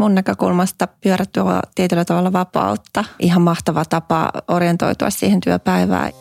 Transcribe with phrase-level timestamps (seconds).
[0.00, 3.04] mun näkökulmasta pyörä tuo tietyllä tavalla vapautta.
[3.18, 6.12] Ihan mahtava tapa orientoitua siihen työpäivään.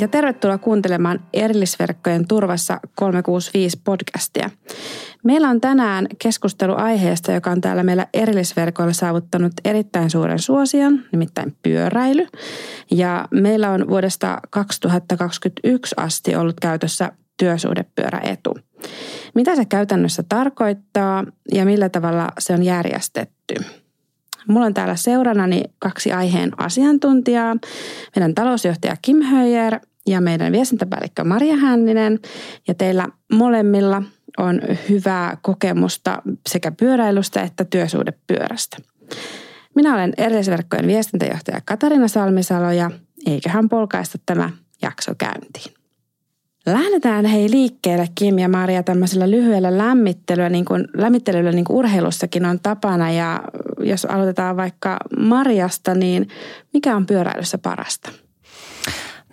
[0.00, 4.50] Ja tervetuloa kuuntelemaan Erillisverkkojen turvassa 365 podcastia.
[5.24, 11.56] Meillä on tänään keskustelu aiheesta, joka on täällä meillä erillisverkoilla saavuttanut erittäin suuren suosion, nimittäin
[11.62, 12.26] pyöräily.
[12.90, 18.58] Ja meillä on vuodesta 2021 asti ollut käytössä työsuhdepyöräetu.
[19.34, 23.54] Mitä se käytännössä tarkoittaa ja millä tavalla se on järjestetty?
[24.48, 27.56] Mulla on täällä seurannani kaksi aiheen asiantuntijaa.
[28.16, 32.18] Meidän talousjohtaja Kim Höjer ja meidän viestintäpäällikkö Maria Hänninen.
[32.68, 34.02] Ja teillä molemmilla
[34.38, 38.76] on hyvää kokemusta sekä pyöräilystä että työsuhdepyörästä.
[39.74, 42.90] Minä olen erillisverkkojen viestintäjohtaja Katarina Salmisalo ja
[43.26, 44.50] eiköhän polkaista tämä
[44.82, 45.74] jakso käyntiin.
[46.66, 52.44] Lähdetään hei liikkeelle Kim ja Maria tämmöisellä lyhyellä lämmittelyllä, niin kuin, lämmittelyllä niin kuin urheilussakin
[52.44, 53.10] on tapana.
[53.10, 53.42] Ja
[53.80, 56.28] jos aloitetaan vaikka Marjasta, niin
[56.72, 58.10] mikä on pyöräilyssä parasta?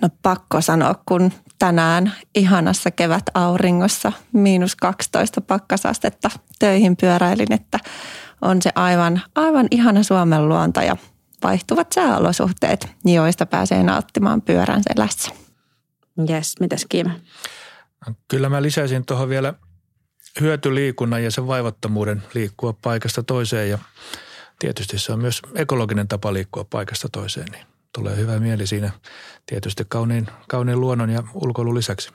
[0.02, 6.30] No pakko sanoa, kun tänään ihanassa kevät auringossa miinus 12 pakkasastetta
[6.60, 7.80] töihin pyöräilin, että
[8.42, 10.98] on se aivan, aivan ihana Suomen luonto ja
[11.44, 15.32] vaihtuvat sääolosuhteet, joista pääsee nauttimaan pyörän selässä.
[16.28, 17.12] Jes, mitäs Kim?
[18.28, 19.54] Kyllä mä lisäisin tuohon vielä
[20.42, 23.80] hyötyliikunnan ja sen vaivattomuuden liikkua paikasta toiseen ja
[24.60, 28.92] tietysti se on myös ekologinen tapa liikkua paikasta toiseen, niin tulee hyvä mieli siinä
[29.46, 32.12] tietysti kauniin, kauniin luonnon ja ulkoilun lisäksi.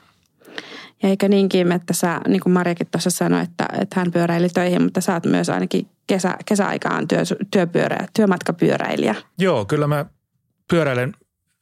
[1.03, 4.81] Ja eikö niinkin, että sä, niin kuin Marjakin tuossa sanoi, että, että hän pyöräili töihin,
[4.81, 7.21] mutta sä oot myös ainakin kesä, kesäaikaan työ,
[7.51, 9.15] työpyörä, työmatkapyöräilijä.
[9.37, 10.05] Joo, kyllä mä
[10.69, 11.15] pyöräilen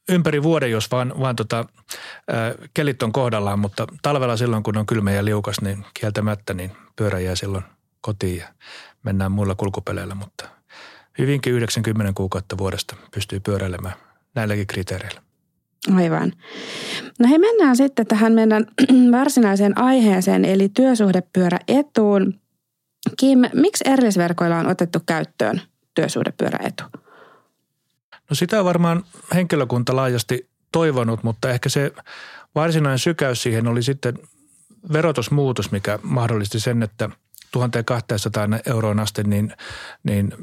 [0.09, 1.65] ympäri vuoden, jos vaan, vaan tota,
[2.27, 6.71] ää, kelit on kohdallaan, mutta talvella silloin, kun on kylmä ja liukas, niin kieltämättä niin
[6.95, 7.63] pyörä jää silloin
[8.01, 8.47] kotiin ja
[9.03, 10.45] mennään muilla kulkupeleillä, mutta
[11.17, 15.21] hyvinkin 90 kuukautta vuodesta pystyy pyöräilemään näilläkin kriteereillä.
[15.95, 16.33] Aivan.
[17.19, 18.65] No he mennään sitten tähän meidän
[19.19, 22.39] varsinaiseen aiheeseen, eli työsuhdepyöräetuun.
[23.19, 25.61] Kim, miksi erillisverkoilla on otettu käyttöön
[25.93, 26.83] työsuhdepyöräetu?
[28.29, 29.03] No sitä on varmaan
[29.33, 31.91] henkilökunta laajasti toivonut, mutta ehkä se
[32.55, 34.19] varsinainen sykäys siihen oli sitten
[34.93, 37.09] verotusmuutos, mikä mahdollisti sen, että
[37.51, 39.53] 1200 euroon asti niin,
[40.03, 40.33] niin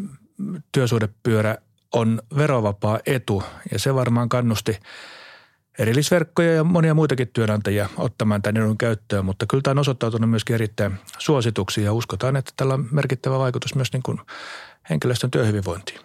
[0.72, 1.58] työsuhdepyörä
[1.94, 3.42] on verovapaa etu
[3.72, 4.78] ja se varmaan kannusti
[5.78, 10.54] erillisverkkoja ja monia muitakin työnantajia ottamaan tämän edun käyttöön, mutta kyllä tämä on osoittautunut myöskin
[10.54, 14.20] erittäin suosituksi ja uskotaan, että tällä on merkittävä vaikutus myös niin kuin
[14.90, 16.00] henkilöstön työhyvinvointiin.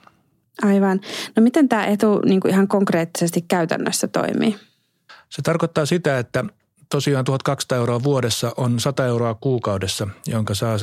[0.63, 0.99] Aivan.
[1.35, 4.55] No miten tämä etu niin kuin ihan konkreettisesti käytännössä toimii?
[5.29, 6.45] Se tarkoittaa sitä, että
[6.91, 10.77] tosiaan 1200 euroa vuodessa on 100 euroa kuukaudessa, jonka saa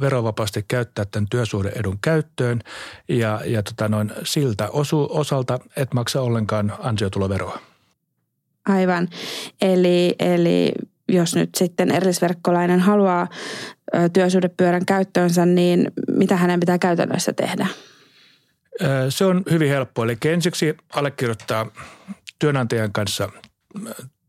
[0.00, 2.60] verovapaasti käyttää tämän työsuhdeedun käyttöön
[3.08, 7.58] ja, ja tota noin, siltä osu, osalta et maksa ollenkaan ansiotuloveroa.
[8.68, 9.08] Aivan.
[9.62, 10.72] Eli, eli
[11.08, 13.28] jos nyt sitten erillisverkkolainen haluaa
[14.12, 17.66] työsuhdepyörän käyttöönsä, niin mitä hänen pitää käytännössä tehdä?
[19.08, 20.04] Se on hyvin helppo.
[20.04, 21.66] Eli ensiksi allekirjoittaa
[22.38, 23.28] työnantajan kanssa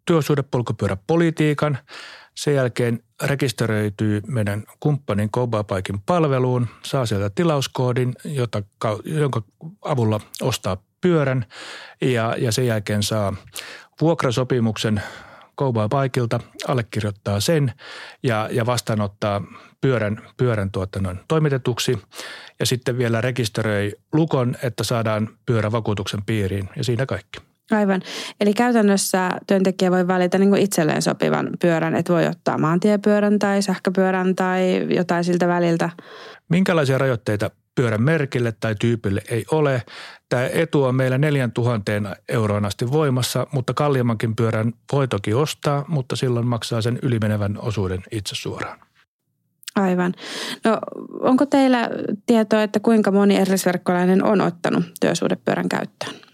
[0.05, 1.77] työsuhdepolkupyöräpolitiikan.
[2.35, 8.63] Sen jälkeen rekisteröityy meidän kumppanin Cobapaikin palveluun, saa sieltä tilauskoodin, jota,
[9.03, 9.41] jonka
[9.81, 11.45] avulla ostaa pyörän
[12.01, 13.33] ja, ja sen jälkeen saa
[14.01, 15.01] vuokrasopimuksen
[15.59, 17.73] Cobapikilta, allekirjoittaa sen
[18.23, 19.41] ja, ja vastaanottaa
[19.81, 21.99] pyörän, pyörän tuota noin, toimitetuksi
[22.59, 27.50] ja sitten vielä rekisteröi lukon, että saadaan pyörä vakuutuksen piiriin ja siinä kaikki.
[27.71, 28.01] Aivan.
[28.39, 33.61] Eli käytännössä työntekijä voi valita niin kuin itselleen sopivan pyörän, että voi ottaa maantiepyörän tai
[33.61, 35.89] sähköpyörän tai jotain siltä väliltä.
[36.49, 39.83] Minkälaisia rajoitteita pyörän merkille tai tyypille ei ole.
[40.29, 41.91] Tämä etu on meillä 4000
[42.29, 48.03] euroon asti voimassa, mutta kalliimmankin pyörän voi toki ostaa, mutta silloin maksaa sen ylimenevän osuuden
[48.11, 48.79] itse suoraan.
[49.75, 50.13] Aivan.
[50.63, 50.79] No
[51.19, 51.89] onko teillä
[52.25, 56.30] tietoa, että kuinka moni erillisverkkolainen on ottanut työsuhdepyörän käyttöön?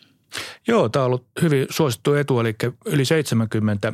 [0.68, 2.56] Joo, tämä on ollut hyvin suosittu etu, eli
[2.86, 3.94] yli 70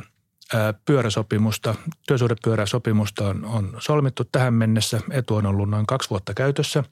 [0.84, 1.74] pyöräsopimusta,
[2.06, 5.00] työsuhdepyöräsopimusta on, on solmittu tähän mennessä.
[5.10, 6.84] Etu on ollut noin kaksi vuotta käytössä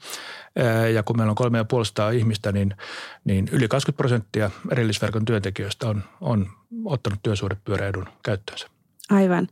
[0.95, 2.77] ja kun meillä on kolme ja puolesta ihmistä, niin,
[3.25, 6.47] niin yli 20 prosenttia erillisverkon työntekijöistä on, on
[6.85, 8.67] ottanut työsuhdepyöräedun käyttöönsä.
[9.11, 9.49] Aivan.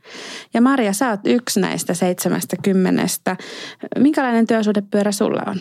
[0.54, 3.36] Ja Maria, sä oot yksi näistä 70.
[3.98, 5.60] Minkälainen työsuhdepyörä sulla on?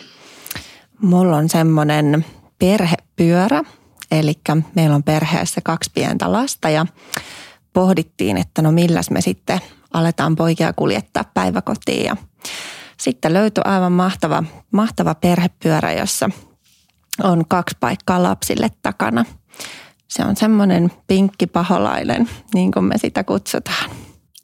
[1.02, 2.26] Mulla on semmoinen
[2.60, 3.64] perhepyörä,
[4.12, 4.34] eli
[4.76, 6.86] meillä on perheessä kaksi pientä lasta ja
[7.74, 9.60] pohdittiin, että no milläs me sitten
[9.94, 12.18] aletaan poikia kuljettaa päiväkotiin ja
[12.98, 16.30] sitten löytyi aivan mahtava, mahtava perhepyörä, jossa
[17.24, 19.26] on kaksi paikkaa lapsille takana.
[20.08, 23.90] Se on semmoinen pinkki paholainen, niin kuin me sitä kutsutaan.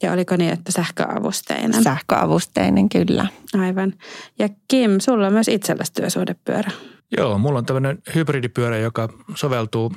[0.06, 1.84] Ja oliko niin, että sähköavusteinen?
[1.84, 3.28] Sähköavusteinen, kyllä.
[3.60, 3.94] Aivan.
[4.40, 6.72] Ja Kim, sulla on myös itselläsi työsuhdepyörä.
[7.18, 9.94] Joo, mulla on tämmöinen hybridipyörä, joka soveltuu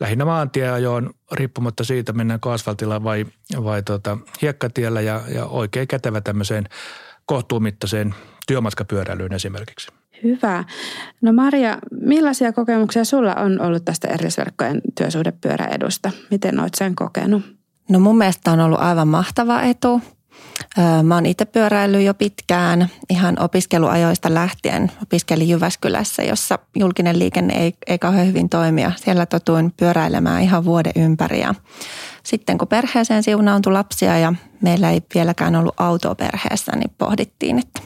[0.00, 3.26] lähinnä maantieajoon riippumatta siitä, mennäänkö asfaltilla vai,
[3.64, 6.64] vai tota, hiekkatiellä ja, ja oikein kätevä tämmöiseen
[7.26, 8.14] kohtuumittaiseen
[8.46, 9.92] työmatkapyöräilyyn esimerkiksi.
[10.22, 10.64] Hyvä.
[11.20, 16.10] No Maria, millaisia kokemuksia sulla on ollut tästä erillisverkkojen työsuhdepyöräedusta?
[16.30, 17.42] Miten olet sen kokenut?
[17.88, 20.00] No mun mielestä on ollut aivan mahtava etu.
[21.02, 24.92] Mä oon itse pyöräillyt jo pitkään, ihan opiskeluajoista lähtien.
[25.02, 28.92] Opiskelin Jyväskylässä, jossa julkinen liikenne ei, ei kauhean hyvin toimia.
[28.96, 31.40] Siellä totuin pyöräilemään ihan vuoden ympäri.
[31.40, 31.54] Ja
[32.22, 37.80] sitten kun perheeseen siunauntui lapsia ja meillä ei vieläkään ollut autoa perheessä, niin pohdittiin, että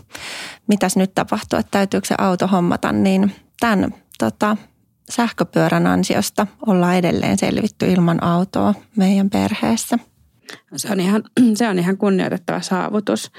[0.66, 2.92] mitäs nyt tapahtuu, että täytyykö se auto hommata.
[2.92, 4.56] Niin tämän tota,
[5.08, 9.98] sähköpyörän ansiosta ollaan edelleen selvitty ilman autoa meidän perheessä.
[10.76, 11.22] Se on ihan,
[11.54, 13.32] se on ihan kunnioitettava saavutus.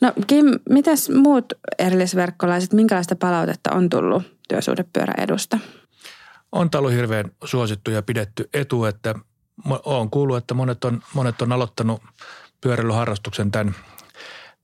[0.00, 5.58] No Kim, mitäs muut erillisverkkolaiset, minkälaista palautetta on tullut työsuhdepyöräedusta?
[6.52, 9.14] On ollut hirveän suosittu ja pidetty etu, että
[9.84, 12.02] olen kuullut, että monet on, monet on aloittanut
[12.60, 13.74] pyöräilyharrastuksen tämän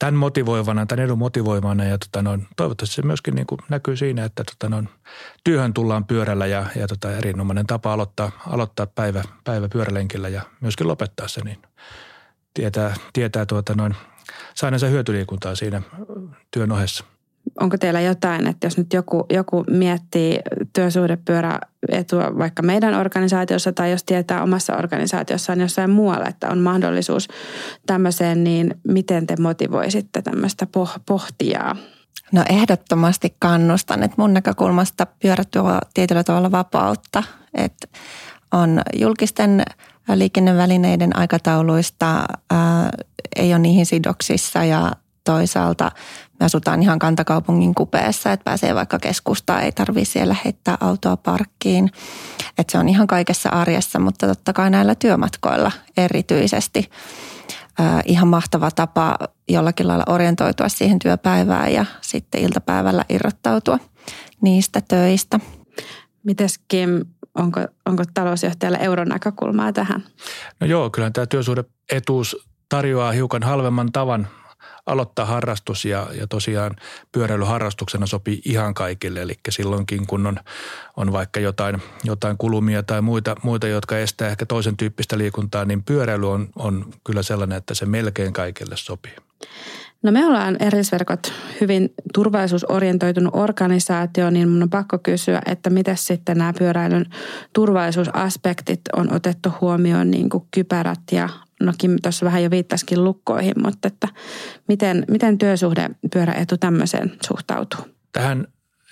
[0.00, 4.24] tämän motivoivana, tämän edun motivoivana ja tota noin, toivottavasti se myöskin niin kuin näkyy siinä,
[4.24, 4.88] että tota noin,
[5.44, 10.88] työhön tullaan pyörällä ja, ja tota erinomainen tapa aloittaa, aloittaa päivä, päivä pyörälenkillä ja myöskin
[10.88, 11.62] lopettaa se, niin
[12.54, 13.94] tietää, tietää tuota noin,
[14.54, 15.82] saineensa hyötyliikuntaa siinä
[16.50, 17.04] työn ohessa
[17.60, 20.38] onko teillä jotain, että jos nyt joku, joku miettii
[20.72, 27.28] työsuhdepyöräetua vaikka meidän organisaatiossa tai jos tietää omassa organisaatiossaan jossain muualla, että on mahdollisuus
[27.86, 30.66] tämmöiseen, niin miten te motivoisitte tämmöistä
[31.06, 31.76] pohtijaa?
[32.32, 37.22] No ehdottomasti kannustan, että mun näkökulmasta pyörä tuo tietyllä tavalla vapautta,
[37.54, 37.86] että
[38.52, 39.62] on julkisten
[40.14, 42.90] liikennevälineiden aikatauluista, ää,
[43.36, 44.92] ei ole niihin sidoksissa ja
[45.24, 45.92] toisaalta
[46.40, 51.90] me asutaan ihan kantakaupungin kupeessa, että pääsee vaikka keskustaan, ei tarvitse siellä heittää autoa parkkiin.
[52.58, 56.90] Että se on ihan kaikessa arjessa, mutta totta kai näillä työmatkoilla erityisesti
[57.80, 63.78] äh, ihan mahtava tapa jollakin lailla orientoitua siihen työpäivään ja sitten iltapäivällä irrottautua
[64.42, 65.40] niistä töistä.
[66.22, 67.04] Mites Kim,
[67.34, 70.04] onko, onko talousjohtajalla euron näkökulmaa tähän?
[70.60, 72.36] No joo, kyllä tämä työsuhdeetuus
[72.68, 74.28] tarjoaa hiukan halvemman tavan
[74.90, 76.76] aloittaa harrastus ja, ja tosiaan
[77.12, 79.22] pyöräilyharrastuksena sopii ihan kaikille.
[79.22, 80.36] Eli silloinkin kun on,
[80.96, 85.82] on vaikka jotain, jotain kulumia tai muita, muita, jotka estää ehkä toisen tyyppistä liikuntaa, niin
[85.82, 89.16] pyöräily on, on kyllä sellainen, että se melkein kaikille sopii.
[90.02, 96.38] No me ollaan erillisverkot hyvin turvallisuusorientoitunut organisaatio, niin mun on pakko kysyä, että miten sitten
[96.38, 97.06] nämä pyöräilyn
[97.52, 101.28] turvallisuusaspektit on otettu huomioon, niin kuin kypärät ja
[101.60, 104.08] no Kim tuossa vähän jo viittasikin lukkoihin, mutta että
[104.68, 107.80] miten, miten työsuhde pyöräetu tämmöiseen suhtautuu?
[108.12, 108.46] Tähän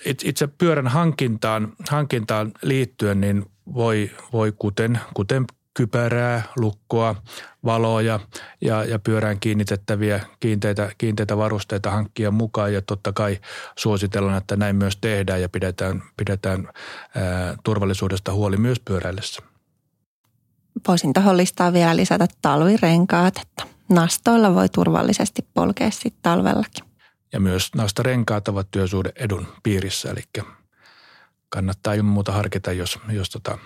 [0.05, 5.45] itse pyörän hankintaan, hankintaan liittyen, niin voi, voi kuten, kuten
[5.75, 7.23] kypärää, lukkoa,
[7.65, 8.21] valoja
[8.61, 12.73] ja, ja pyörään kiinnitettäviä kiinteitä, kiinteitä varusteita hankkia mukaan.
[12.73, 13.39] Ja totta kai
[13.79, 16.69] suositellaan, että näin myös tehdään ja pidetään, pidetään
[17.15, 19.43] ää, turvallisuudesta huoli myös pyöräillessä
[20.89, 26.85] voisin tuohon listaan vielä lisätä talvirenkaat, että nastoilla voi turvallisesti polkea sitten talvellakin.
[27.33, 30.23] Ja myös nastarenkaat ovat työsuhde edun piirissä, eli
[31.49, 33.59] kannattaa ilman muuta harkita, jos, jos tota,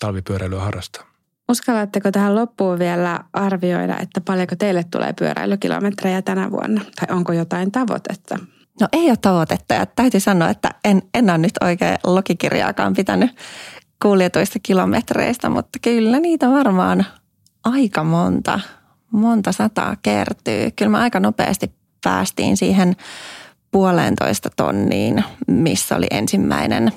[0.00, 1.12] talvipyöräilyä harrastaa.
[1.48, 6.80] Uskallatteko tähän loppuun vielä arvioida, että paljonko teille tulee pyöräilykilometrejä tänä vuonna?
[6.80, 8.38] Tai onko jotain tavoitetta?
[8.80, 13.30] No ei ole tavoitetta ja täytyy sanoa, että en, en ole nyt oikein logikirjaakaan pitänyt
[14.02, 17.06] kuljetuista kilometreistä, mutta kyllä niitä varmaan
[17.64, 18.60] aika monta,
[19.10, 20.70] monta sataa kertyy.
[20.76, 21.72] Kyllä me aika nopeasti
[22.04, 22.96] päästiin siihen
[23.70, 26.92] puolentoista tonniin, missä oli ensimmäinen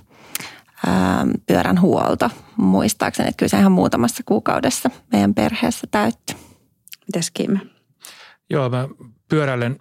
[0.88, 2.30] ää, pyörän huolto.
[2.58, 6.36] Muistaakseni, että kyllä se ihan muutamassa kuukaudessa meidän perheessä täyttyi.
[7.08, 7.60] Mitäs Kim?
[8.50, 8.88] Joo, mä
[9.30, 9.80] pyöräilen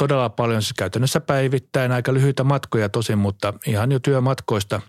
[0.00, 4.80] todella paljon, siis käytännössä päivittäin aika lyhyitä matkoja tosin, mutta ihan jo työmatkoista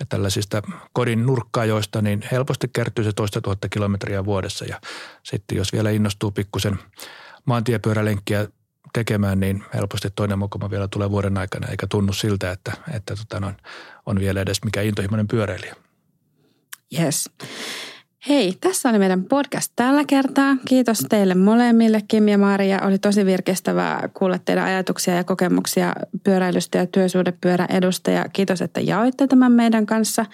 [0.00, 4.64] ja tällaisista kodin nurkkaajoista, niin helposti kertyy se toista tuhatta kilometriä vuodessa.
[4.64, 4.80] Ja
[5.22, 6.78] sitten jos vielä innostuu pikkusen
[7.44, 8.48] maantiepyörälenkkiä
[8.92, 13.40] tekemään, niin helposti toinen mokoma vielä tulee vuoden aikana, eikä tunnu siltä, että, että tota
[13.40, 13.56] noin,
[14.06, 15.76] on vielä edes mikä intohimoinen pyöräilijä.
[17.00, 17.30] Yes.
[18.28, 20.56] Hei, tässä oli meidän podcast tällä kertaa.
[20.68, 22.80] Kiitos teille molemmille, Kim ja Maria.
[22.82, 25.92] Oli tosi virkistävää kuulla teidän ajatuksia ja kokemuksia
[26.24, 28.24] pyöräilystä ja työsuhdepyörän edustaja.
[28.32, 30.26] Kiitos, että jaoitte tämän meidän kanssa.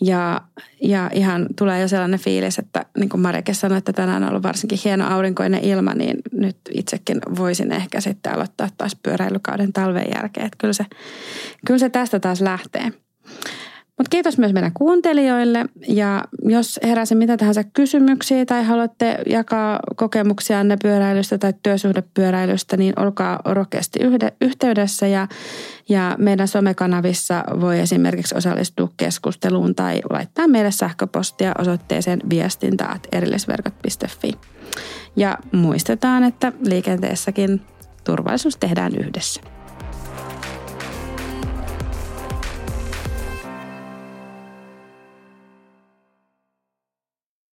[0.00, 0.40] Ja,
[0.82, 4.42] ja ihan tulee jo sellainen fiilis, että niin kuin Mariakin sanoi, että tänään on ollut
[4.42, 10.46] varsinkin hieno aurinkoinen ilma, niin nyt itsekin voisin ehkä sitten aloittaa taas pyöräilykauden talven jälkeen.
[10.46, 10.86] Että kyllä se,
[11.66, 12.92] kyllä se tästä taas lähtee.
[13.98, 20.76] Mutta kiitos myös meidän kuuntelijoille ja jos heräsi mitä tahansa kysymyksiä tai haluatte jakaa kokemuksianne
[20.82, 23.98] pyöräilystä tai työsuhdepyöräilystä, niin olkaa rohkeasti
[24.40, 25.28] yhteydessä ja,
[25.88, 34.32] ja meidän somekanavissa voi esimerkiksi osallistua keskusteluun tai laittaa meille sähköpostia osoitteeseen viestintäät erillisverkot.fi.
[35.16, 37.60] Ja muistetaan, että liikenteessäkin
[38.04, 39.57] turvallisuus tehdään yhdessä.